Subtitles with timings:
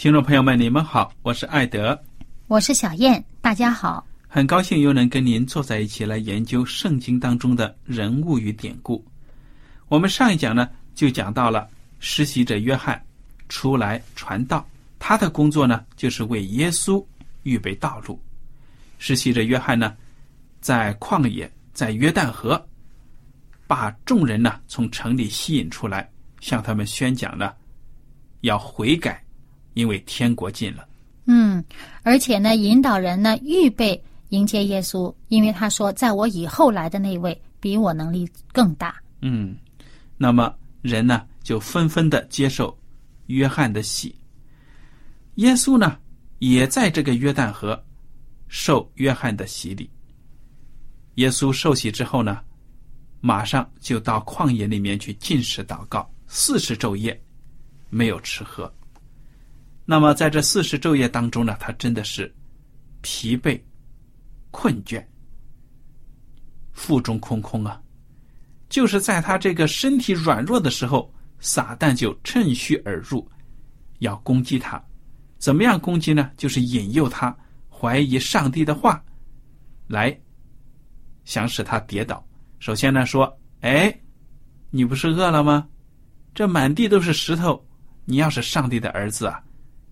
[0.00, 2.02] 听众朋友们，你们好，我是艾德，
[2.46, 9.04] 我是小燕，大家好，很高兴又能跟您坐在一起来研究圣经当中的人物与典故。
[9.88, 12.98] 我们上一讲呢，就讲到了实习者约翰
[13.50, 14.66] 出来传道，
[14.98, 17.04] 他的工作呢，就是为耶稣
[17.42, 18.18] 预备道路。
[18.96, 19.94] 实习者约翰呢，
[20.62, 22.66] 在旷野，在约旦河，
[23.66, 27.52] 把众人呢从城里吸引出来，向他们宣讲呢，
[28.40, 29.22] 要悔改。
[29.74, 30.86] 因为天国近了，
[31.26, 31.64] 嗯，
[32.02, 38.94] 而且呢，引导人呢预备迎接耶稣，因为他说，在我以后来的那位比我能力更大。
[39.20, 39.56] 嗯，
[40.16, 42.76] 那么人呢就纷纷的接受
[43.26, 44.14] 约翰的洗，
[45.36, 45.98] 耶稣呢
[46.40, 47.80] 也在这个约旦河
[48.48, 49.88] 受约翰的洗礼。
[51.16, 52.40] 耶稣受洗之后呢，
[53.20, 57.20] 马上就到旷野里面去进食祷告，四十昼夜
[57.88, 58.72] 没有吃喝。
[59.90, 62.32] 那么在这四十昼夜当中呢，他真的是
[63.00, 63.60] 疲惫、
[64.52, 65.04] 困倦、
[66.70, 67.82] 腹中空空啊！
[68.68, 73.28] 就是在他这个身体软弱的时候，撒旦就趁虚而入，
[73.98, 74.80] 要攻击他。
[75.38, 76.30] 怎么样攻击呢？
[76.36, 77.36] 就是引诱他
[77.68, 79.02] 怀疑上帝的话，
[79.88, 80.16] 来
[81.24, 82.24] 想使他跌倒。
[82.60, 83.92] 首先呢，说：“哎，
[84.70, 85.66] 你不是饿了吗？
[86.32, 87.66] 这满地都是石头，
[88.04, 89.42] 你要是上帝的儿子啊！”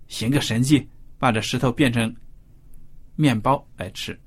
[0.09, 0.89] 行个神迹，
[1.19, 2.13] 把这石头变成
[3.15, 4.19] 面包来吃，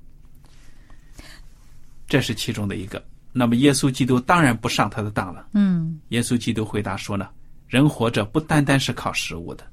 [2.06, 3.04] 这是其中的一个。
[3.32, 5.48] 那么耶稣基督当然不上他的当了。
[5.54, 7.28] 嗯，耶稣基督回答说呢
[7.66, 9.66] ：“人活着不单单是靠食物的。”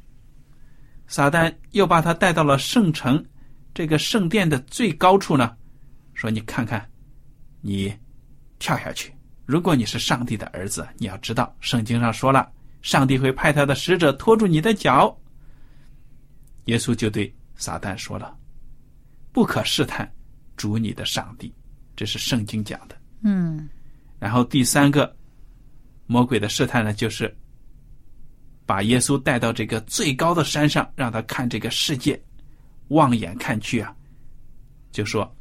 [1.08, 3.24] 撒旦又把他带到了圣城
[3.74, 5.56] 这个圣殿的最高处呢，
[6.14, 6.90] 说：“你看看，
[7.62, 7.94] 你
[8.60, 9.14] 跳下去。
[9.46, 12.50] 如果你是上帝的儿子，你要知道圣经上说了，
[12.82, 15.14] 上帝会派他的使者拖住你的脚。”
[16.70, 18.38] 耶稣就对撒旦说了
[19.34, 20.10] ：“不可试探
[20.56, 21.52] 主你的上帝。”
[21.98, 22.96] 这是圣经讲的。
[23.24, 23.68] 嗯。
[24.20, 25.16] 然后第三个
[26.06, 27.36] 魔鬼的试探呢，就是
[28.68, 32.22] 把耶稣带到这个最高的山上，让他看这个世界，
[32.90, 33.96] 望眼看去啊，
[34.92, 35.36] 就说：“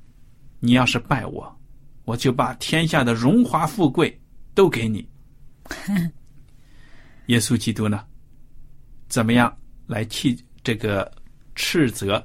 [0.61, 1.61] 你要是拜我，
[2.05, 4.19] 我就把天下的荣华富贵
[4.55, 5.07] 都给你。
[7.27, 8.03] ”耶稣基督呢，
[9.09, 9.55] 怎么样
[9.87, 11.18] 来气这个？
[11.59, 12.25] 斥责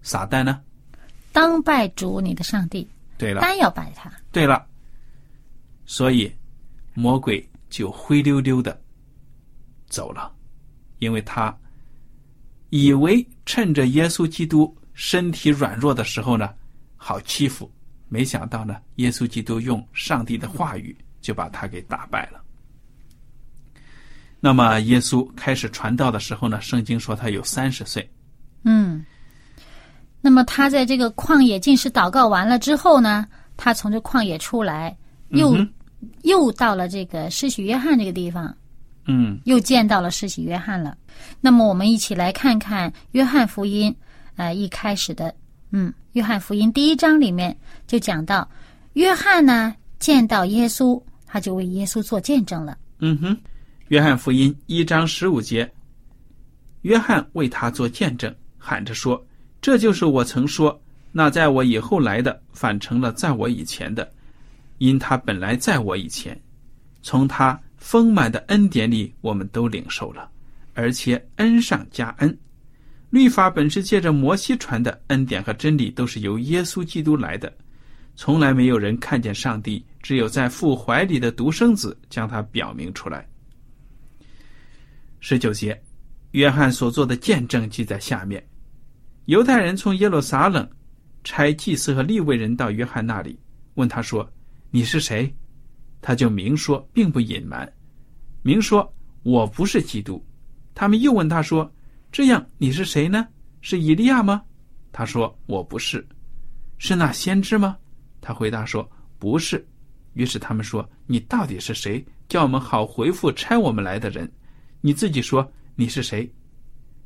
[0.00, 0.58] 撒旦呢？
[1.32, 2.88] 当拜主你的上帝。
[3.18, 4.10] 对了，单要拜他。
[4.32, 4.66] 对了，
[5.84, 6.32] 所以
[6.94, 8.80] 魔鬼就灰溜溜的
[9.86, 10.32] 走了，
[10.98, 11.54] 因为他
[12.70, 16.54] 以为趁着耶稣基督身体软弱的时候呢，
[16.96, 17.70] 好欺负。
[18.08, 22.42] 没想到呢，耶稣基督用上帝的话语就把他给打败了。
[24.40, 28.08] 那么耶稣开始传道的时候呢，圣经说他有三十岁。
[28.64, 29.04] 嗯，
[30.20, 33.26] 那么他在这个旷野进食祷告完了之后呢，
[33.56, 34.96] 他从这旷野出来，
[35.28, 35.56] 又
[36.22, 38.54] 又到了这个施洗约翰这个地方，
[39.06, 40.96] 嗯，又见到了施洗约翰了。
[41.40, 43.94] 那么我们一起来看看约翰福音，
[44.36, 45.34] 呃，一开始的，
[45.70, 47.56] 嗯，约翰福音第一章里面
[47.86, 48.48] 就讲到，
[48.92, 52.76] 约翰呢见到耶稣，他就为耶稣做见证了。
[53.00, 53.34] 嗯哼，
[53.88, 55.70] 《约翰福音》一章十五节，
[56.82, 58.32] 约翰为他做见证，
[58.68, 59.26] 喊着说
[59.62, 60.78] ：“这就是我曾说，
[61.10, 64.12] 那在我以后来的，反成了在我以前的，
[64.76, 66.38] 因他本来在我以前。
[67.00, 70.28] 从他丰满的恩典里，我们都领受了，
[70.74, 72.38] 而且恩上加恩。
[73.08, 77.50] 律法本是借着摩西传的，恩典和真理都是由耶稣基督来的。
[78.16, 83.28] 从来没有人看见上帝。”只有在父怀里的独生子将他表明出来。
[85.20, 85.78] 十九节，
[86.30, 88.42] 约翰所做的见证记在下面。
[89.28, 90.66] 犹太人从耶路撒冷
[91.22, 93.38] 差祭司和利未人到约翰那里，
[93.74, 94.26] 问他说
[94.72, 95.30] ：“你是谁？”
[96.00, 97.70] 他就明说，并不隐瞒，
[98.40, 98.90] 明说
[99.24, 100.24] ：“我不是基督。”
[100.74, 101.70] 他们又问他说
[102.10, 103.28] ：“这样你是谁呢？
[103.60, 104.42] 是以利亚吗？”
[104.92, 106.02] 他说：“我不是。”
[106.78, 107.76] 是那先知吗？
[108.22, 108.90] 他回答说
[109.20, 109.62] ：“不是。”
[110.14, 112.02] 于是他们说：“你到底是谁？
[112.28, 114.26] 叫我们好回复差我们来的人。
[114.80, 115.46] 你自己说
[115.76, 116.32] 你是谁？”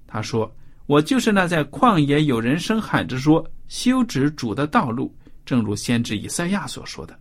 [0.07, 0.49] 他说
[0.93, 5.11] ：“我就是那在旷野有人声喊着说修直主的道路，
[5.47, 7.19] 正如先知以赛亚所说的。”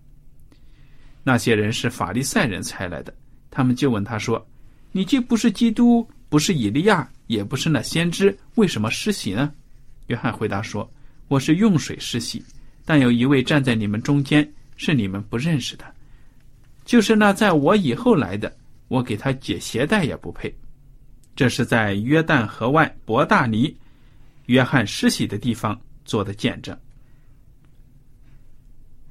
[1.24, 3.16] 那些人是法利赛人才来的，
[3.50, 4.46] 他们就问他说
[4.92, 9.50] ：“你既不是基督，不是以利亚，也不是那先知，为什么施洗呢？”
[10.08, 10.92] 约翰回答说
[11.30, 12.44] ：“我是用水施洗，
[12.84, 14.46] 但有一位站在你们中间。”
[14.76, 15.86] 是你们不认识的，
[16.84, 18.54] 就是那在我以后来的，
[18.90, 20.54] 我给他解鞋带也不配。
[21.36, 23.76] 这是在约旦河外伯大尼，
[24.46, 26.78] 约翰施洗的地方做的见证。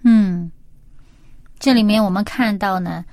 [0.03, 0.51] 嗯，
[1.59, 3.05] 这里面我们看到呢，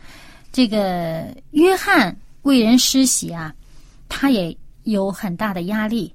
[0.51, 3.53] 这个约翰为人施洗啊，
[4.07, 6.13] 他也有很大的压力。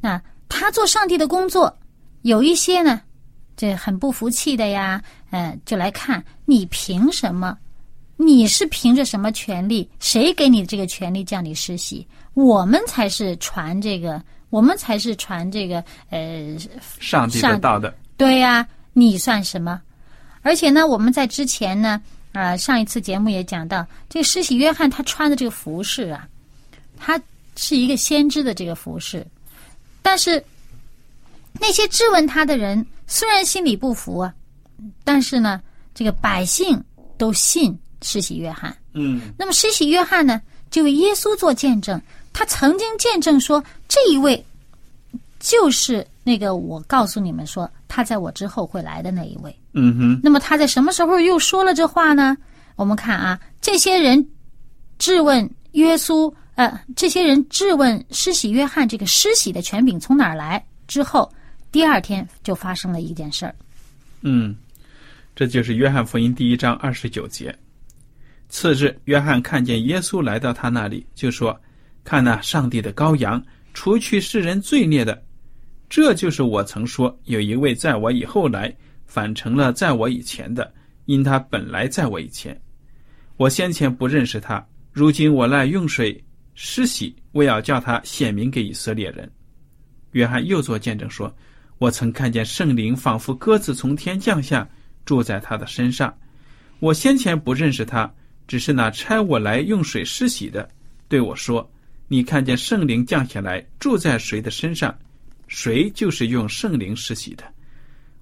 [0.00, 1.76] 那他做上帝的工作，
[2.22, 3.02] 有一些呢。
[3.58, 7.56] 这很不服气的呀，呃，就来看你凭什么？
[8.18, 9.88] 你是凭着什么权利？
[9.98, 12.06] 谁给你这个权利叫你施洗？
[12.36, 16.56] 我们才是传这个，我们才是传这个，呃，
[17.00, 17.92] 上帝的道的。
[18.16, 19.80] 对呀，你算什么？
[20.42, 22.00] 而且呢，我们在之前呢，
[22.32, 26.28] 啊，上一次节目也讲到，这个施洗约翰他穿的这个服饰啊，
[26.98, 27.18] 他
[27.56, 29.26] 是一个先知的这个服饰，
[30.02, 30.44] 但是。
[31.58, 34.34] 那些质问他的人虽然心里不服啊，
[35.04, 35.58] 但是呢，
[35.94, 36.78] 这个百姓
[37.16, 38.76] 都信施洗约翰。
[38.92, 40.38] 嗯，那么施洗约翰呢，
[40.70, 41.98] 就为耶稣做见证。
[42.38, 44.44] 他曾经见证说，这一位
[45.40, 49.58] 就是那个我告诉你们说他在我之后会来的那一位。
[49.72, 50.20] 嗯哼。
[50.22, 52.36] 那么他在什么时候又说了这话呢？
[52.74, 54.22] 我们看啊，这些人
[54.98, 61.32] 质问耶稣，呃，这些人质问施洗约翰这个施洗的权柄从哪儿来之后。
[61.72, 63.54] 第二天就发生了一件事儿。
[64.20, 64.54] 嗯，
[65.34, 67.56] 这就是约翰福音第一章二十九节。
[68.50, 71.58] 次日，约翰看见耶稣来到他那里，就说
[72.06, 73.44] ：“看那上帝的羔羊，
[73.74, 75.20] 除去世人罪孽的。
[75.90, 78.72] 这就是我曾说，有一位在我以后来，
[79.06, 80.72] 反成了在我以前的，
[81.06, 82.56] 因他本来在我以前。
[83.36, 86.24] 我先前不认识他，如今我来用水
[86.54, 89.28] 施洗，我要叫他显明给以色列人。”
[90.12, 91.34] 约翰又作见证说。
[91.78, 94.66] 我曾看见圣灵仿佛鸽子从天降下，
[95.04, 96.16] 住在他的身上。
[96.78, 98.10] 我先前不认识他，
[98.48, 100.66] 只是那差我来用水施洗的，
[101.06, 101.70] 对我说
[102.08, 104.96] ：“你看见圣灵降下来，住在谁的身上，
[105.48, 107.44] 谁就是用圣灵施洗的。”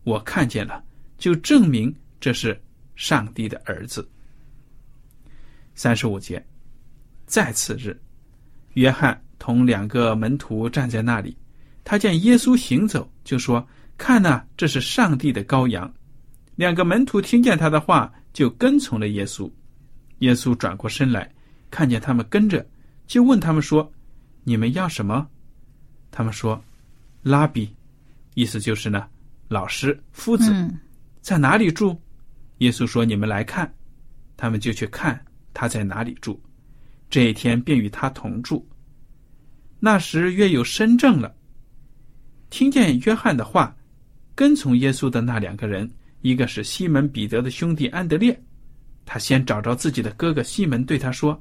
[0.04, 0.82] 我看见了，
[1.18, 2.60] 就证明这是
[2.96, 4.08] 上帝的儿子。
[5.74, 6.44] 三十五节，
[7.26, 7.98] 在次日，
[8.74, 11.36] 约翰同两个门徒站在那里。
[11.82, 13.66] 他见耶稣行走，就说
[13.98, 15.92] ：“看呐，这是上帝的羔羊。”
[16.56, 19.50] 两个门徒听见他的话，就跟从了耶稣。
[20.20, 21.30] 耶稣转过身来，
[21.70, 22.64] 看见他们跟着，
[23.06, 23.92] 就问他们说
[24.44, 25.26] ：“你们要什么？”
[26.10, 26.62] 他们说
[27.22, 27.74] ：“拉比，
[28.34, 29.06] 意思就是呢，
[29.48, 30.52] 老师、夫子，
[31.20, 32.00] 在哪里住？”
[32.58, 33.72] 耶稣说：“你们来看。”
[34.36, 36.40] 他们就去看他在哪里住。
[37.08, 38.66] 这一天便与他同住。
[39.78, 41.32] 那时约有身正了。
[42.50, 43.76] 听见约翰的话，
[44.34, 45.88] 跟从耶稣的那两个人，
[46.22, 48.40] 一个是西门彼得的兄弟安德烈，
[49.04, 51.40] 他先找着自己的哥哥西门，对他说：“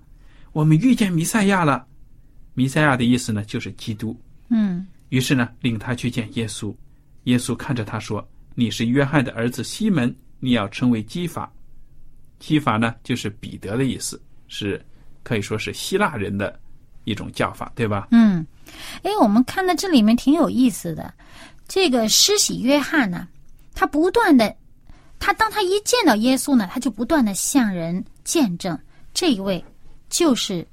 [0.54, 1.86] 我们遇见弥赛亚了。”
[2.56, 4.16] 弥赛亚的意思呢，就是基督。
[4.50, 4.88] 嗯。
[5.10, 6.74] 于是呢，领他去见耶稣。
[7.26, 11.52] 耶稣看着他说：“你是约翰的儿子西门，你要称为基法。
[12.40, 14.84] 基法呢，就是彼得的意思，是
[15.24, 16.60] 可以说是希腊人的
[17.06, 18.46] 一种叫法，对吧？”嗯。
[19.02, 21.14] 哎，我们看到这里面挺有意思的。
[21.68, 23.28] 这个施洗约翰呢，
[23.74, 24.56] 他不断的，
[25.20, 28.78] 他当他一见到耶稣呢，他就不断的向人见证
[29.14, 29.64] 这一位
[30.14, 30.66] 就是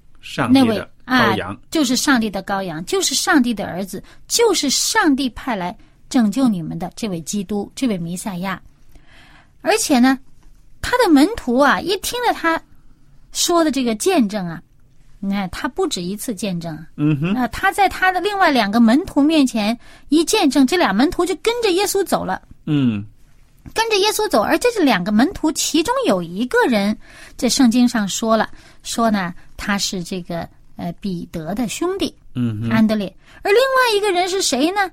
[0.53, 5.75] 那位上帝的啊羔羊，，就是上帝的羔羊，就是上帝的儿子，就是上帝派来
[6.11, 8.61] 拯救你们的这位基督，这位弥赛亚。
[9.63, 10.19] 而且呢，
[10.83, 12.63] 他的门徒啊，一听了他
[13.33, 14.61] 说的这个见证啊，
[15.21, 19.77] 你看他不止一次见证啊，嗯哼，那他在他的另外两个门徒面前
[20.11, 22.43] 一见证，这俩门徒就跟着耶稣走了。
[22.67, 23.03] 嗯
[23.75, 26.97] 跟着耶稣走，而这是两个门徒，其中有一个人，
[27.37, 28.49] 在圣经上说了，
[28.83, 34.91] 说呢他是这个呃彼得的兄弟嗯，安德烈，而另外一个人是谁呢？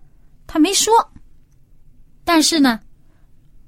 [0.47, 0.93] 他没说。
[2.23, 2.79] 但是呢，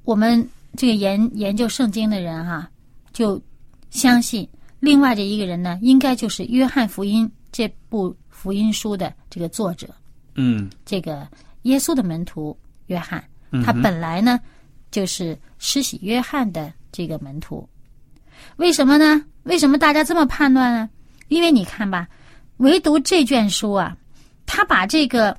[0.03, 2.69] 我们这个研研究圣经的人哈、
[3.13, 3.41] 就
[3.89, 4.47] 相信
[4.79, 9.88] 另外这一个人呢，应该就是约翰福音这部福音书的这个作者，
[10.35, 11.27] 嗯这个
[11.61, 12.57] 耶稣的门徒
[12.88, 13.23] 约翰。
[13.63, 14.39] 他本来呢
[14.91, 17.67] 就是施洗约翰的这个门徒。
[18.58, 19.24] 为什么呢？
[19.43, 20.89] 为什么大家这么判断呢？
[21.27, 22.08] 因为你看吧，
[22.58, 23.96] 唯独这卷书啊，
[24.46, 25.36] 他把这个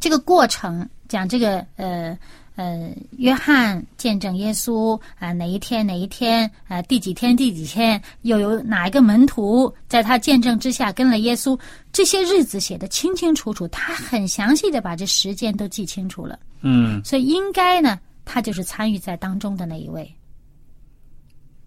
[0.00, 2.16] 这个过程讲这个呃
[2.56, 11.58] 呃，约翰见证耶稣啊、哪一天哪一天啊、第几天第几天，又有哪一个门徒在他见证之下跟了耶稣，
[11.92, 16.38] 这些日子写的清清楚楚，他很详细的把这时间都记清楚了。
[16.60, 20.08] 嗯，所以应该呢，他就是参与在当中的那一位。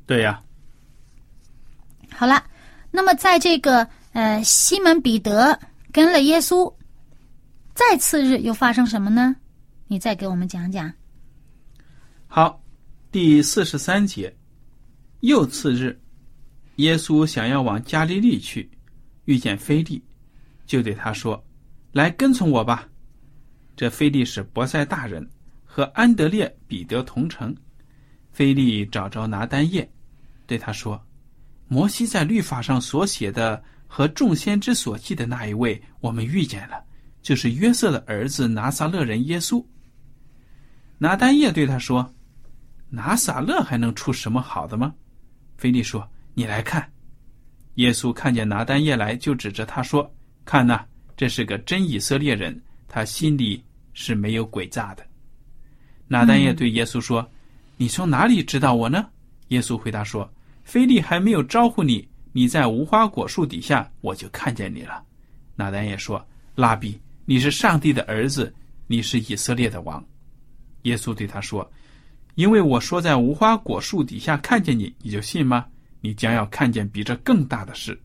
[0.07, 0.41] 对呀，
[2.11, 2.43] 好了，
[2.91, 5.59] 那么在这个呃西门彼得
[5.91, 6.73] 跟了耶稣，
[7.75, 9.35] 再次日又发生什么呢？
[9.87, 10.91] 你再给我们讲讲。
[12.25, 12.63] 好，
[13.11, 14.33] 第四十三节，
[15.19, 15.99] 又次日，
[16.77, 18.71] 耶稣想要往加利利去，
[19.25, 20.01] 遇见菲利，
[20.65, 21.45] 就对他说
[21.91, 22.87] ：“来跟从我吧。”
[23.75, 25.29] 这菲利是伯赛大人，
[25.65, 27.53] 和安德烈、彼得同城。
[28.31, 29.89] 菲利找着拿单叶，
[30.48, 31.00] 对他说
[31.68, 36.84] ：“摩西在律法上所写的和众先知所记的那一位，我们遇见了，
[37.22, 39.63] 就是约瑟的儿子拿撒勒人耶稣。”
[40.98, 42.12] 拿单叶对他说
[42.89, 44.96] ：“拿撒勒还能出什么好的吗？”
[45.58, 46.89] 菲利说：“你来看。”
[47.75, 50.12] 耶稣看见拿单叶来，就指着他说
[50.46, 50.84] ：“看呐，
[51.16, 53.63] 这是个真以色列人，他心里
[53.94, 55.06] 是没有诡诈的。”
[56.08, 57.30] 拿单叶对耶稣说
[57.77, 59.06] ：“你从哪里知道我呢？”
[59.50, 60.27] 耶稣回答说
[60.67, 65.01] ：“菲利还没有招呼你，你在无花果树底下，我就看见你了。”
[65.55, 66.21] 拿单也说
[66.55, 68.53] ：“拉比，你是上帝的儿子，
[68.86, 70.05] 你是以色列的王。”
[70.83, 71.71] 耶稣对他说
[72.36, 75.65] ：“因为我说在无花果树底下看见你，你就信吗？
[76.01, 77.97] 你将要看见比这更大的事。”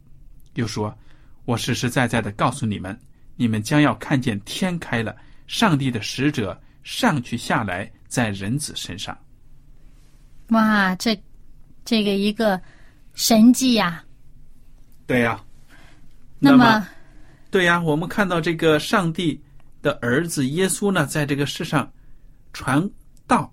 [0.54, 0.96] 又说
[1.44, 2.96] ：“我实实在在的告诉你们，
[3.34, 5.16] 你们将要看见天开了，
[5.48, 9.18] 上帝的使者上去下来，在人子身上。
[10.50, 11.20] 哇，这
[11.84, 12.60] 这个一个
[13.14, 14.04] 神迹呀、”
[15.06, 15.42] 对呀、
[16.38, 16.86] 那么
[17.50, 19.40] 对呀、我们看到这个上帝
[19.82, 21.90] 的儿子耶稣呢，在这个世上
[22.52, 22.88] 传
[23.26, 23.52] 道。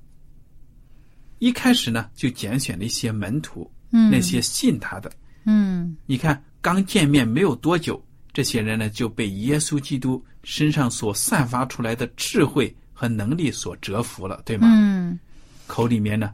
[1.39, 5.11] 一开始呢，就拣选了一些门徒，嗯那些信他的。
[5.45, 8.01] 嗯你看，刚见面没有多久，
[8.33, 14.67] 这些人呢就被耶稣基督身上所散发出来的智慧和能力所折服了，对吗？
[14.71, 15.19] 嗯
[15.65, 16.33] 口里面呢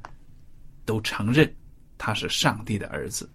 [0.86, 1.52] 都承认
[2.06, 3.28] 他是上帝的儿子，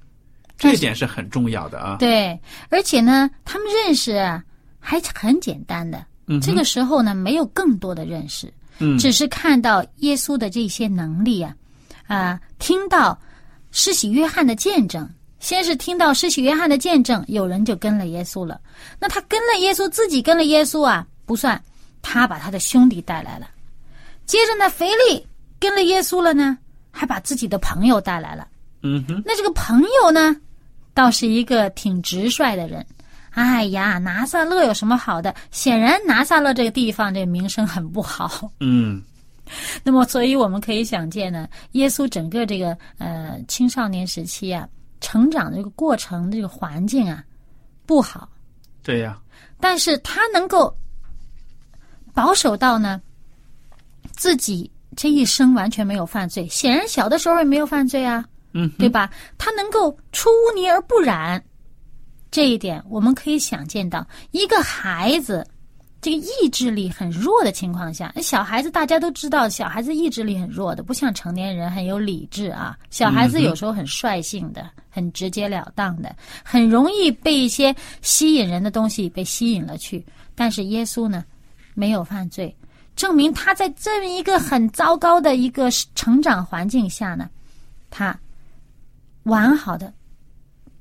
[0.57, 1.97] 这点是很重要的啊。
[1.99, 4.45] 对，而且呢，他们认识啊
[4.79, 6.07] 还很简单的。
[6.29, 11.57] 嗯这个时候呢，没有更多的认识，嗯只是看到耶稣的这些能力啊，
[12.07, 13.21] 啊，听到
[13.73, 15.09] 施洗约翰的见证。
[15.41, 18.61] 先是听到施洗约翰的见证，有人就跟了耶稣了。
[19.01, 21.61] 那他跟了耶稣，自己跟了耶稣啊，不算，
[22.03, 23.49] 他把他的兄弟带来了。
[24.27, 25.27] 接着呢，腓力
[25.59, 26.59] 跟了耶稣了呢，
[26.91, 28.47] 还把自己的朋友带来了。
[28.83, 30.37] 嗯哼，那这个朋友呢，
[30.95, 32.85] 倒是一个挺直率的人。
[33.33, 35.35] 哎呀，拿撒勒有什么好的？
[35.51, 38.51] 显然拿撒勒这个地方这个名声很不好。
[38.59, 39.03] 嗯
[39.83, 44.69] 那么，所以我们可以想见呢，耶稣整个这个呃青少年时期啊，
[45.01, 47.25] 成长的这个过程，这个环境啊
[47.87, 48.29] 不好，
[48.83, 49.19] 对呀、
[49.61, 50.73] 但是他能够
[52.15, 53.01] 保守到呢，
[54.13, 58.25] 自己这一生完全没有犯罪，显然小的时候也没有犯罪啊。
[58.53, 59.11] 嗯，对吧？
[59.39, 61.43] 他能够出污泥而不染，
[62.31, 65.47] 这一点我们可以想见到，一个孩子
[66.01, 72.77] 这个意志力很弱的情况下，小孩子大家都知道，小孩子意志力很弱的，不像成年人很有理智啊。
[72.89, 80.05] 小孩子有时候很率性的，很直截了当的，很容易被一些吸引人的东西被吸引了去。
[80.35, 81.23] 但是耶稣呢，
[81.75, 82.57] 没有犯罪，
[82.97, 87.29] 证明他在这么一个很糟糕的一个成长环境下呢，
[87.91, 88.19] 他
[89.25, 89.93] 完好的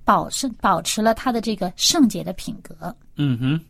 [0.04, 2.96] 保持保持了他的这个圣洁的品格。
[3.18, 3.62] 嗯哼，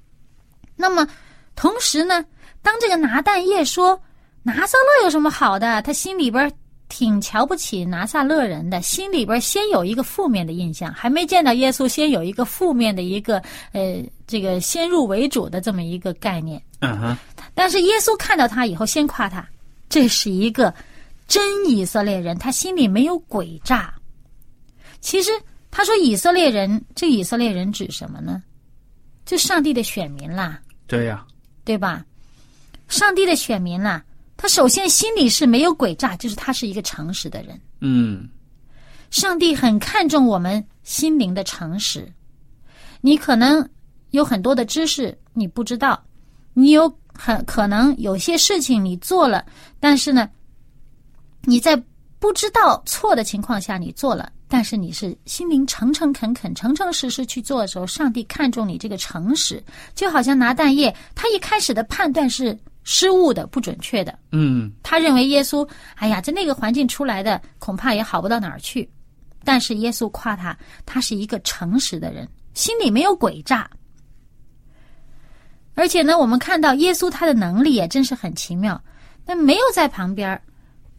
[0.75, 1.07] 那么
[1.55, 2.23] 同时呢，
[2.61, 3.99] 当这个拿但业说
[4.43, 6.51] 拿撒勒有什么好的，他心里边
[6.87, 13.37] 挺瞧不起拿撒勒人的，心里边先有一个负面的印象，还没见到耶稣，先有一个负面的一个
[13.73, 16.61] 呃这个先入为主的这么一个概念。
[16.79, 17.17] 嗯哼，
[17.53, 19.45] 但是耶稣看到他以后，先夸他，
[19.89, 20.73] 这是一个
[21.27, 23.93] 真以色列人，他心里没有诡诈。
[25.01, 25.31] 其实
[25.71, 28.43] 他说以色列人，这以色列人指什么呢？
[29.25, 31.25] 就上帝的选民啦，对呀，
[31.63, 32.03] 对吧？
[32.87, 34.03] 上帝的选民啦，
[34.35, 37.59] 他首先心里是没有诡诈，就是他是一个诚实的人。
[37.81, 38.27] 嗯
[39.11, 42.11] 上帝很看重我们心灵的诚实。
[43.01, 43.67] 你可能
[44.09, 46.03] 有很多的知识你不知道，
[46.53, 49.45] 你有很可能有些事情你做了，
[49.79, 50.29] 但是呢，
[51.43, 51.81] 你在
[52.19, 59.63] 不知道错的情况下你做了，但是你是心灵诚诚恳恳、诚诚实实去做的时候，上帝看重你这个诚实。
[59.95, 64.19] 就好像拿蛋液，他一开始的判断是失误的、不准确的。
[64.33, 68.89] 嗯他认为耶稣，哎呀，在那个环境出来的，恐怕也好不到哪儿去。
[69.45, 73.69] 但是耶稣夸他，他是一个诚实的人，心里没有诡诈。
[75.73, 78.79] 而且呢，我们看到耶稣他的能力也真是很奇妙，
[79.25, 80.41] 那没有在旁边儿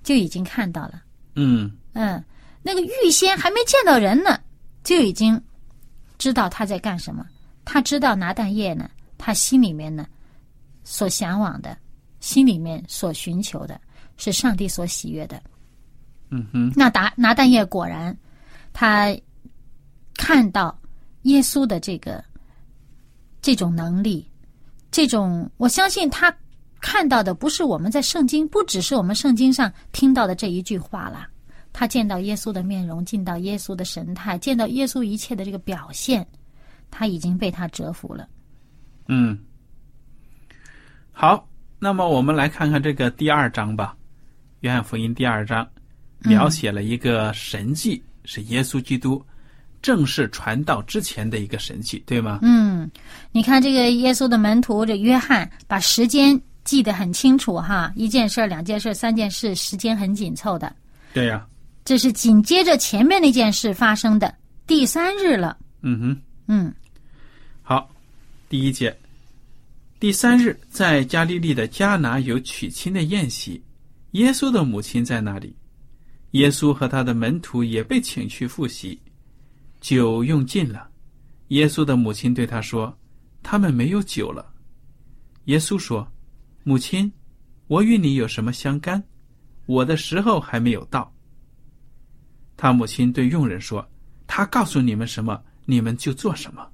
[0.03, 1.03] 就已经看到了。
[1.35, 2.23] 嗯嗯，
[2.63, 4.39] 那个预先还没见到人呢，
[4.85, 5.41] 就已经
[6.19, 7.27] 知道他在干什么。
[7.65, 10.07] 他知道拿蛋液呢，他心里面呢
[10.83, 11.77] 所向往的，
[12.21, 13.81] 心里面所寻求的
[14.17, 15.41] 是上帝所喜悦的。
[16.31, 18.17] 嗯哼，那拿拿蛋液果然，
[18.73, 19.17] 他
[20.17, 20.77] 看到
[21.23, 22.25] 耶稣的这个
[23.43, 24.29] 这种能力，
[24.91, 26.35] 这种我相信他
[26.81, 31.29] 看到的不是我们在圣经，不只是我们圣经上听到的这一句话啦。
[31.73, 36.27] 他见到耶稣的面容，见到耶稣的神态，见到耶稣一切的这个表现，
[36.91, 38.27] 他已经被他折服了。
[39.07, 39.39] 嗯，
[41.13, 43.95] 好，那么我们来看看这个第二章吧，
[44.61, 45.69] 《约翰福音》第二章
[46.21, 49.25] 描写了一个神迹，是耶稣基督
[49.81, 52.41] 正式传道之前的一个神迹，对吗？
[52.43, 52.91] 嗯，
[53.31, 56.41] 你看这个耶稣的门徒这约翰把时间
[56.71, 60.73] 记得很清楚哈，一件事儿、两件事儿、三件事，时间很紧凑的。
[61.13, 61.45] 对呀、
[61.85, 64.33] 这是紧接着前面那件事发生的
[64.69, 65.59] 第三日了。
[65.81, 66.23] 嗯哼。
[66.47, 66.73] 嗯
[67.65, 67.91] 好，
[68.49, 68.97] 第一节，
[69.99, 73.61] 第三日，在加利利的迦拿有娶亲的宴席，
[74.13, 75.53] 耶稣的母亲在那里，
[76.31, 78.97] 耶稣和他的门徒也被请去赴席，
[79.81, 80.89] 酒用尽了，
[81.49, 82.97] 耶稣的母亲对他说
[83.43, 84.47] ：“他们没有酒了。”
[85.47, 86.07] 耶稣说
[86.63, 87.11] ：“母亲，
[87.67, 89.03] 我与你有什么相干？
[89.67, 91.13] 我的时候还没有到。”
[92.57, 93.89] 他母亲对佣人说
[94.27, 96.69] ：“他告诉你们什么，你们就做什么。”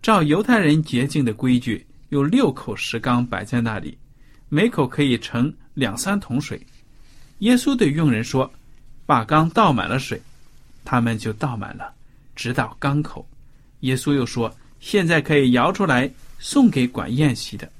[0.00, 3.98] 照犹太人洁净的规矩，有六口石缸摆在那里，
[4.48, 6.64] 每口可以盛两三桶水。
[7.40, 8.50] 耶稣对佣人说
[9.04, 10.20] ：“把缸倒满了水。”
[10.84, 11.92] 他们就倒满了，
[12.36, 13.28] 直到缸口。
[13.80, 17.70] 耶稣又说：“现在可以摇出来，送给管宴席的。”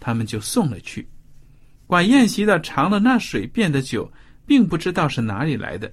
[0.00, 1.08] 他们就送了去。
[1.86, 4.10] 管宴席的尝了那水变的酒，
[4.46, 5.90] 并不知道是哪里来的，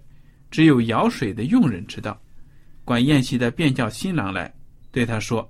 [0.52, 2.20] 只有舀水的佣人知道。
[2.84, 4.54] 管宴席的便叫新郎来，
[4.92, 5.50] 对他说：“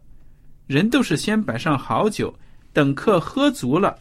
[0.68, 2.34] 人都是先摆上好酒，
[2.72, 3.98] 等客喝足了，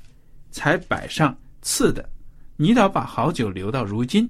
[0.51, 2.09] 才摆上次的。
[2.57, 4.29] 你倒把好酒留到如今。”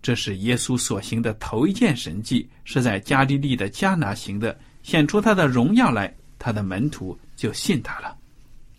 [0.00, 8.16] 这是耶稣所行的头一件神迹，是在加利利的迦拿行的，显出他的荣耀来，他的门徒就信他了。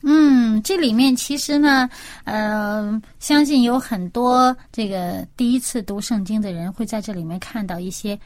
[0.01, 1.89] 嗯，这里面其实呢，
[2.23, 8.17] 呃，相信有很多这个第一次读圣经的人会在这里面看到一些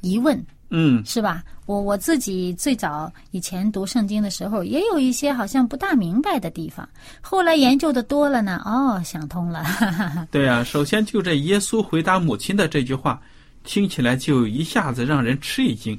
[0.00, 1.42] 疑问，嗯是吧？
[1.66, 6.88] 我我自己最早以前读圣经的时候，也有一些好像不大明白的地方，
[7.20, 9.62] 后来研究的多了呢，哦，想通了。
[9.62, 10.26] 哈哈哈。
[10.32, 13.22] 对啊，首先就这耶稣回答母亲的这句话，
[13.62, 15.96] 听起来就一下子让人吃一惊。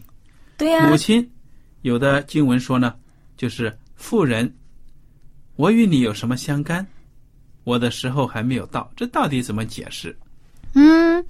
[0.58, 1.26] 对呀、母亲，
[1.84, 2.94] 有的经文说呢，
[3.38, 4.54] 就是妇人，
[5.62, 6.84] 我与你有什么相干？
[7.66, 10.18] 我的时候还没有到，这到底怎么解释？
[10.74, 11.24] 嗯，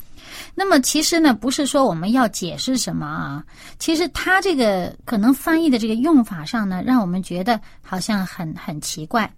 [0.55, 3.43] 那么其实呢，不是说我们要解释什么啊，
[3.77, 9.29] 其实他这个可能翻译的这个用法上呢，让我们觉得好像很很奇怪，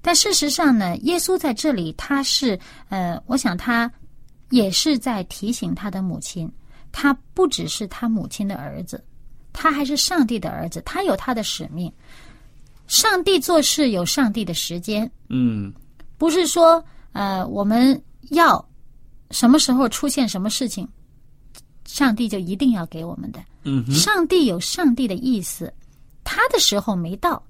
[0.00, 2.58] 但事实上呢，耶稣在这里他是
[2.88, 3.92] 呃，我想他
[4.48, 6.50] 也是在提醒他的母亲，
[6.90, 9.04] 他不只是他母亲的儿子，
[9.52, 11.92] 他还是上帝的儿子，他有他的使命。
[12.88, 15.72] 上帝做事有上帝的时间，嗯
[16.16, 18.66] 不是说呃我们要
[19.30, 20.88] 什么时候出现什么事情，
[21.84, 23.38] 上帝就一定要给我们的。
[23.64, 25.72] 嗯哼，上帝有上帝的意思，
[26.24, 27.40] 他的时候没到，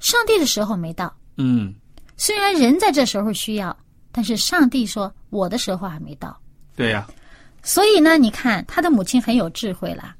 [0.00, 1.14] 上帝的时候没到。
[1.36, 1.74] 嗯
[2.16, 3.76] 虽然人在这时候需要，
[4.10, 6.36] 但是上帝说我的时候还没到。
[6.74, 7.06] 对呀、
[7.62, 10.16] 所以呢，你看他的母亲很有智慧啦。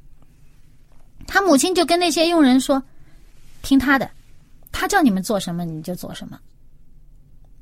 [1.26, 2.82] 他母亲就跟那些佣人说
[3.66, 4.08] ：“听他的，
[4.70, 6.38] 他叫你们做什么你就做什么。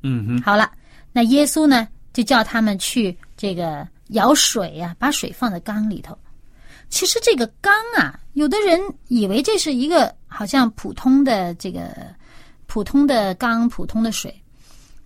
[0.03, 0.71] 嗯哼，”好了，
[1.11, 6.15] 那耶稣呢就叫他们去这个舀水呀、把水放在缸里头。
[6.89, 12.13] 其实这个缸啊，有的人以为这是一个好像普通的这个
[12.67, 14.39] 普通的缸、普通的水。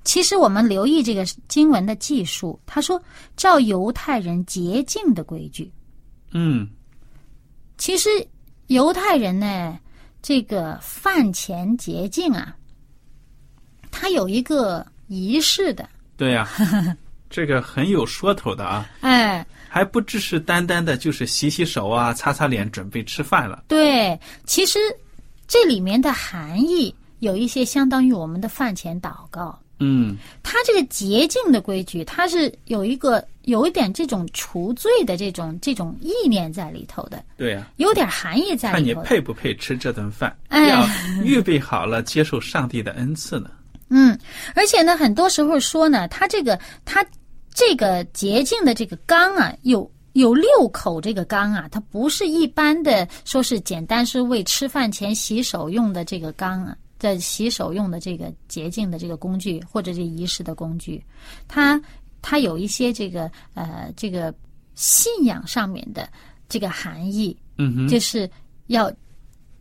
[0.03, 3.01] 其实我们留意这个经文的技术，他说
[3.37, 5.71] 照犹太人洁净的规矩。
[6.31, 6.67] 嗯
[7.77, 8.09] 其实
[8.67, 9.79] 犹太人呢，
[10.21, 12.55] 这个饭前洁净啊，
[13.91, 16.47] 它有一个仪式的，对呀、
[17.29, 23.63] 这个很有说头的啊，哎，还不只是单单的就是洗洗手啊、擦擦脸，准备吃饭了。
[23.67, 24.77] 对，其实
[25.47, 29.57] 这里面的含义有一些相当于我们的饭前祷告。
[29.79, 30.17] 嗯。
[30.43, 39.07] 它这个洁净的规矩，它是有一个有一点这种除罪的这种这种意念在里头的，对呀、有点含义在看你里头的。
[39.07, 40.85] 配不配吃这顿饭，哎要
[41.23, 43.49] 预备好了接受上帝的恩赐呢。
[43.89, 44.17] 嗯，
[44.53, 47.03] 而且呢，很多时候说呢，它这个它
[47.53, 61.03] 这个洁净的这个缸啊，有有六口这个缸啊，它不是一般的说是简单是为吃饭前洗手用的这个缸啊，在洗手用的这个洁净的这个工具或者这仪式的工具，
[61.47, 61.81] 它
[62.29, 64.31] 它有一些这个呃这个
[64.75, 66.07] 信仰上面的
[66.47, 68.29] 这个含义，嗯哼，就是
[68.67, 68.93] 要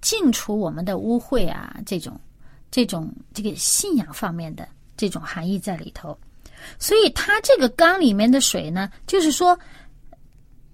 [0.02, 2.20] 净除我们的污秽啊，这种、
[2.70, 6.14] 这种这个信仰方面的这种含义在里头。
[6.78, 9.58] 所以，它这个缸里面的水呢，就是说，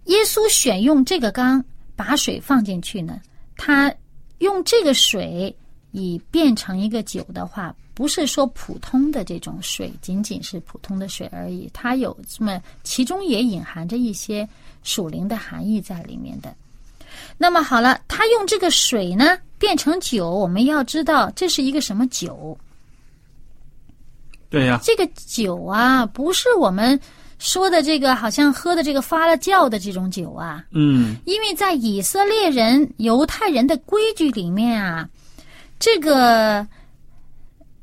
[0.07, 3.21] 耶稣选用这个缸把水放进去呢，
[3.55, 3.95] 他
[4.39, 5.57] 用这个水
[5.93, 14.47] 以变成一个酒的话，不是说普通的这种水，仅仅是普通的水而已，它有这么其中也隐含着一些
[14.83, 16.55] 属灵的含义在里面的。
[17.39, 22.59] 那么好了，他用这个水呢变成酒，我们要知道这是一个什么酒？
[24.51, 26.99] 对呀、这个酒啊，不是我们
[27.39, 35.09] 说的这个好像喝的这个发了酵的这种酒啊，嗯因为在以色列人、犹太人的规矩里面啊，
[35.79, 36.67] 这个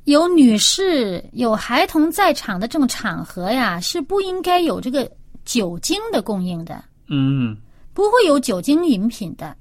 [0.05, 5.09] 有女士、有孩童在场的这种场合呀，是不应该有这个
[5.45, 6.83] 酒精的供应的。
[7.07, 7.55] 嗯
[7.93, 9.55] 不会有酒精饮品的。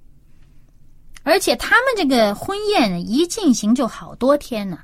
[1.23, 4.79] 而且他们这个婚宴一进行就好多天呢，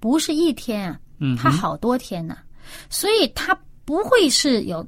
[0.00, 2.38] 不是一天啊，嗯哼，它好多天呢，
[2.90, 4.84] 所以他不会是有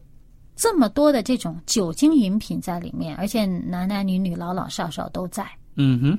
[0.56, 5.46] 这么多的这种酒精饮品在里面，而且男男女女、老老少少都在。
[5.76, 6.18] 嗯哼，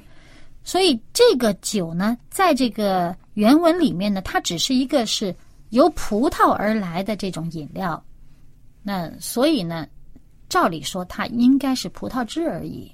[0.63, 5.35] 所以这个酒呢，在这个原文里面呢，它只是一个是
[5.69, 8.03] 由葡萄而来的这种饮料。
[8.83, 9.87] 那所以呢，
[10.49, 12.91] 照理说它应该是葡萄汁而已。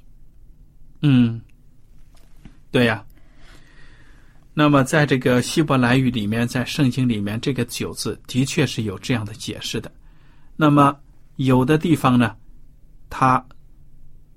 [1.01, 1.41] 嗯，
[2.71, 3.05] 对呀、
[4.53, 9.91] 那么，在这个希伯来语里面，在圣经里面，这个“酒”字的确是有这样的解释的。
[10.55, 10.97] 那么，
[11.35, 12.35] 有的地方呢，
[13.09, 13.43] 它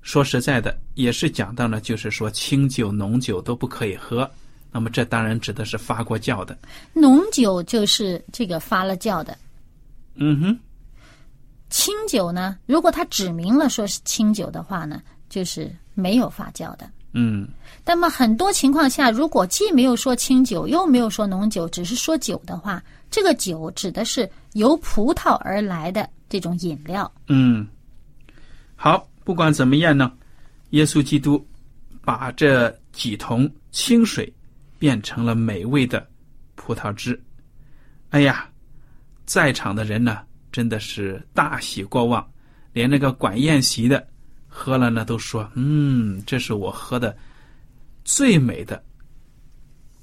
[0.02, 4.30] 说实在的，也是讲到了，就是说清酒、浓酒都不可以喝。
[4.72, 6.56] 那么，这当然指的是发过酵的。
[6.92, 9.36] 浓酒就是这个发了酵的，
[10.14, 10.58] 嗯哼，
[11.70, 16.88] 清酒呢，如果它指明了说是清酒的话呢，就是没有发酵的。
[17.12, 17.48] 嗯
[17.84, 22.80] 那么很多情况下，如果既没有说清酒，又没有说浓酒，只是说酒的话，
[23.10, 27.10] 这个酒指的是由葡萄而来的这种饮料。
[27.26, 27.66] 嗯，
[28.76, 30.12] 好，不管怎么样呢，
[30.70, 31.44] 耶稣基督
[32.02, 34.32] 把这几桶清水
[34.80, 36.04] 变成了美味的
[36.56, 37.22] 葡萄汁。
[38.08, 38.48] 哎呀，
[39.26, 42.26] 在场的人呢，真的是大喜过望，
[42.72, 44.04] 连那个管宴席的
[44.48, 47.14] 喝了呢，都说：“嗯，这是我喝的
[48.04, 48.82] 最美的。”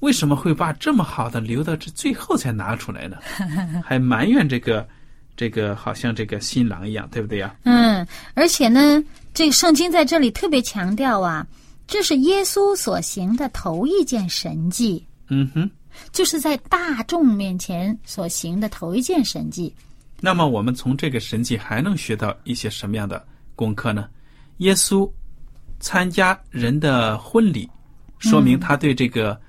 [0.02, 3.18] 为什么会把这么好的留到这最后才拿出来呢？
[3.84, 4.88] 还埋怨这个
[5.36, 7.56] 这个好像这个新郎一样，对不对呀？
[7.64, 11.46] 嗯，而且呢，这个圣经在这里特别强调啊，
[11.88, 15.70] 这是耶稣所行的头一件神迹，嗯哼。
[16.12, 19.74] 就是在大众面前所行的头一件神迹。
[20.20, 24.08] 那么我们从这个神迹还能学到一些什么样的功课呢？
[24.58, 25.12] 耶稣
[25.80, 27.68] 参加人的婚礼，
[28.20, 29.40] 说明他对这个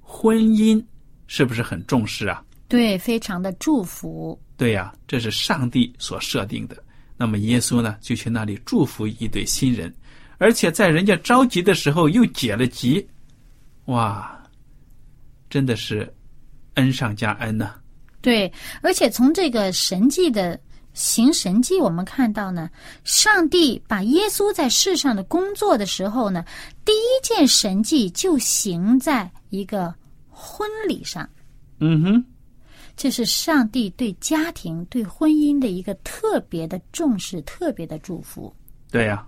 [0.00, 0.82] 婚姻
[1.26, 2.42] 是不是很重视啊？
[2.66, 4.40] 对，非常的祝福。
[4.56, 6.82] 对呀、这是上帝所设定的。
[7.18, 9.94] 那么耶稣呢，就去那里祝福一对新人，
[10.42, 13.06] 而且在人家着急的时候又解了急，
[13.84, 14.36] 哇，
[15.48, 16.12] 真的是
[16.74, 17.76] 恩上加恩呐、
[18.20, 20.58] 对，而且从这个神迹的
[20.94, 22.68] 行神迹，我们看到呢，
[23.04, 26.44] 上帝把耶稣在世上的工作的时候呢，
[26.84, 29.94] 第一件神迹就行在一个
[30.28, 31.28] 婚礼上。
[31.78, 32.24] 嗯哼，
[32.96, 38.52] 这是上帝对家庭、对婚姻的一个特别的重视、特别的祝福。
[38.90, 39.24] 对呀、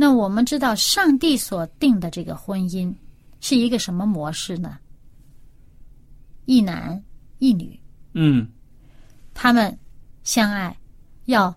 [0.00, 2.90] 那我们知道，上帝所定的这个婚姻
[3.38, 4.78] 是一个什么模式呢？
[6.46, 7.04] 一男
[7.38, 7.78] 一女，
[8.14, 8.48] 嗯，
[9.34, 9.78] 他们
[10.24, 10.74] 相爱，
[11.26, 11.54] 要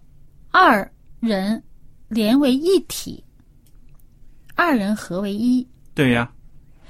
[0.51, 1.63] 二人
[2.09, 3.23] 连为一体，
[4.55, 5.65] 二人合为一。
[5.93, 6.29] 对呀、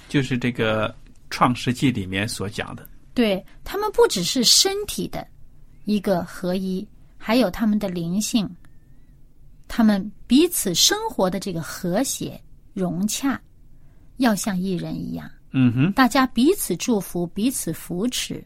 [0.10, 0.92] 就是这个
[1.30, 2.90] 创世纪里面所讲的。
[3.14, 5.28] 对他们不只是身体的
[5.86, 6.84] 一个合一，
[7.16, 8.50] 还有他们的灵性，
[9.76, 12.40] 他们彼此生活的这个和谐
[12.76, 13.42] 融洽，
[14.18, 15.28] 要像一人一样。
[15.50, 18.46] 嗯哼，大家彼此祝福，彼此扶持。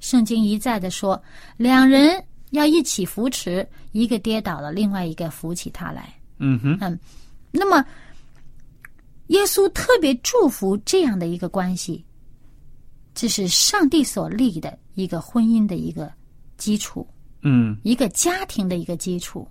[0.00, 1.22] 圣经一再的说，
[1.58, 6.14] 两人要一起扶持，一个跌倒了，另外一个扶起他来。
[6.38, 6.98] 嗯哼，嗯
[7.50, 7.84] 那么，
[9.26, 12.02] 耶稣特别祝福这样的一个关系，
[13.14, 16.10] 这是上帝所立的一个婚姻的一个
[16.56, 17.06] 基础，
[17.42, 19.46] 嗯一个家庭的一个基础，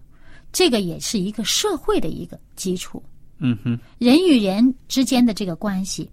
[0.56, 3.04] 这个也是一个社会的一个基础。
[3.40, 6.10] 嗯哼，人与人之间的这个关系，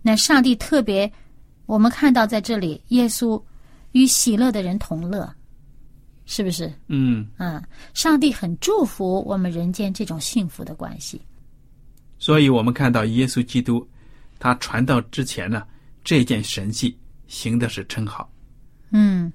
[0.00, 1.12] 那上帝特别，
[1.66, 3.42] 我们看到在这里，耶稣
[3.90, 5.28] 与喜乐的人同乐，
[6.24, 6.72] 是不是？
[6.86, 7.60] 嗯，啊，
[7.92, 11.20] 上帝很祝福我们人间这种幸福的关系。
[12.16, 13.84] 所以我们看到耶稣基督，
[14.38, 15.64] 他传道之前呢，
[16.04, 18.30] 这件神迹行的是真好。
[18.90, 19.32] 嗯，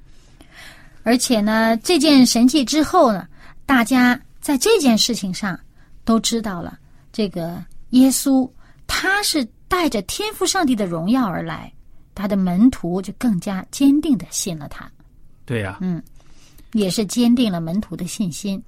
[1.03, 3.27] 而且呢，这件神迹之后呢，
[3.65, 5.59] 大家在这件事情上
[6.03, 6.77] 都知道了，
[7.11, 8.47] 这个耶稣
[8.85, 11.73] 他是带着天赋上帝的荣耀而来，
[12.13, 14.87] 他的门徒就更加坚定的信了他，
[15.47, 15.99] 对呀、嗯
[16.73, 18.61] 也是坚定了门徒的信心。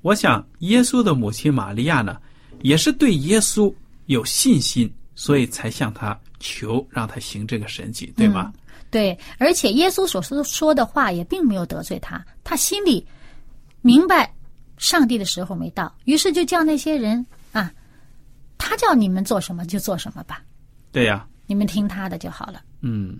[0.00, 2.18] 我想耶稣的母亲玛利亚呢，
[2.62, 3.72] 也是对耶稣
[4.06, 8.52] 有信心，所以才向他求让他行这个神迹，对吗？
[8.90, 13.06] 对，而且耶稣所说说的话也并没有得罪他，他心里
[13.82, 14.34] 明白
[14.82, 17.72] 上帝的时候没到，于是就叫那些人啊，
[18.58, 20.42] 他叫你们做什么就做什么吧，
[20.90, 22.60] 对呀、你们听他的就好了。
[22.80, 23.16] 嗯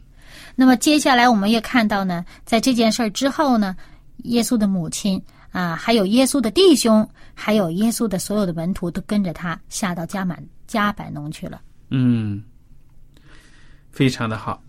[0.56, 3.76] 那么接下来我们也看到呢，在这件事儿之后呢，
[4.24, 5.22] 耶稣的母亲
[5.52, 11.62] 啊，还有耶稣的弟兄，还有耶稣的所有的门徒都跟着他下到加满加百农去了。
[11.90, 12.42] 嗯，
[13.92, 14.60] 非常的好。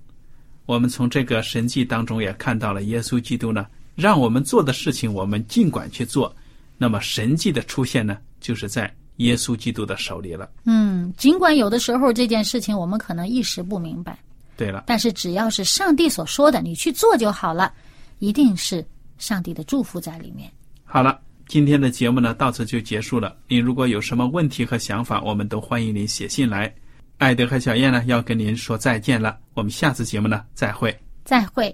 [0.68, 6.34] 我们从这个神迹当中也看到了耶稣基督呢，让我们做的事情，我们尽管去做。
[6.78, 10.50] 那么神迹的出现呢，就是在耶稣基督的手里了。
[10.66, 14.18] 嗯，尽管有的时候这件事情我们可能一时不明白，
[14.58, 17.72] 对了，但是只要是上帝所说的，你去做就好了，
[18.20, 18.84] 一定是
[19.18, 20.52] 上帝的祝福在里面。
[20.84, 23.36] 好了，今天的节目呢到此就结束了。
[23.48, 26.74] 您如果有什么问题和想法，我们都欢迎您写信来。
[27.20, 30.98] 艾德和小燕呢要跟您说再见了，我们下次节目呢再会。
[31.24, 31.74] 再会。